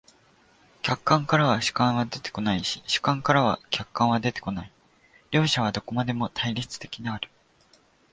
[0.81, 4.71] 客観からは主観は出てこないし、主観からは客観は出てこない、
[5.29, 7.29] 両者はどこまでも対立的である。